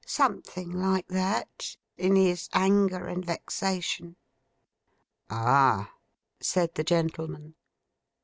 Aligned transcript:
Something 0.03 0.71
like 0.71 1.09
that, 1.09 1.77
in 1.95 2.15
his 2.15 2.49
anger 2.53 3.05
and 3.05 3.23
vexation.' 3.23 4.15
'Ah!' 5.29 5.91
said 6.39 6.73
the 6.73 6.83
gentleman. 6.83 7.53